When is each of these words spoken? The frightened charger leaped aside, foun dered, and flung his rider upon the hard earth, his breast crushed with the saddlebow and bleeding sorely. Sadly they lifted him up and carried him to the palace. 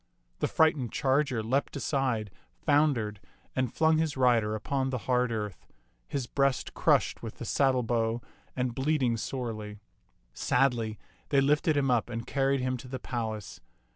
The 0.39 0.47
frightened 0.47 0.91
charger 0.91 1.43
leaped 1.43 1.75
aside, 1.75 2.31
foun 2.65 2.95
dered, 2.95 3.17
and 3.55 3.71
flung 3.71 3.99
his 3.99 4.17
rider 4.17 4.55
upon 4.55 4.89
the 4.89 4.97
hard 5.05 5.31
earth, 5.31 5.67
his 6.07 6.25
breast 6.25 6.73
crushed 6.73 7.21
with 7.21 7.35
the 7.35 7.45
saddlebow 7.45 8.19
and 8.55 8.73
bleeding 8.73 9.15
sorely. 9.15 9.77
Sadly 10.33 10.97
they 11.29 11.39
lifted 11.39 11.77
him 11.77 11.91
up 11.91 12.09
and 12.09 12.25
carried 12.25 12.61
him 12.61 12.77
to 12.77 12.87
the 12.87 12.97
palace. 12.97 13.61